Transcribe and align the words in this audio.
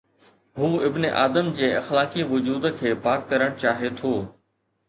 هو 0.59 0.79
ابن 0.85 1.05
آدم 1.25 1.51
جي 1.59 1.69
اخلاقي 1.81 2.25
وجود 2.33 2.65
کي 2.81 2.97
پاڪ 3.07 3.29
ڪرڻ 3.35 3.55
چاهي 3.67 3.93
ٿو. 4.01 4.17